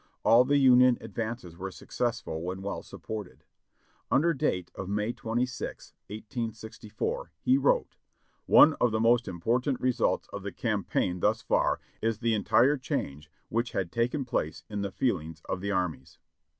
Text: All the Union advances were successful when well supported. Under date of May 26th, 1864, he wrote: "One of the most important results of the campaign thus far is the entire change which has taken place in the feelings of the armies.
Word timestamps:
All 0.25 0.45
the 0.45 0.57
Union 0.57 0.97
advances 0.99 1.55
were 1.55 1.69
successful 1.69 2.41
when 2.41 2.63
well 2.63 2.81
supported. 2.81 3.43
Under 4.09 4.33
date 4.33 4.71
of 4.73 4.89
May 4.89 5.13
26th, 5.13 5.93
1864, 6.09 7.31
he 7.39 7.55
wrote: 7.59 7.97
"One 8.47 8.73
of 8.81 8.89
the 8.89 8.99
most 8.99 9.27
important 9.27 9.79
results 9.79 10.27
of 10.33 10.41
the 10.41 10.51
campaign 10.51 11.19
thus 11.19 11.43
far 11.43 11.79
is 12.01 12.17
the 12.17 12.33
entire 12.33 12.77
change 12.77 13.29
which 13.49 13.73
has 13.73 13.89
taken 13.91 14.25
place 14.25 14.63
in 14.71 14.81
the 14.81 14.91
feelings 14.91 15.43
of 15.47 15.61
the 15.61 15.69
armies. 15.71 16.17